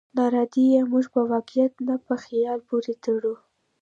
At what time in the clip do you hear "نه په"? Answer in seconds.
1.87-2.13